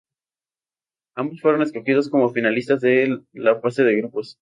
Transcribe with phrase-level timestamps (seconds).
[1.13, 4.39] Ambos fueron escogidos como finalistas en la fase de grupos.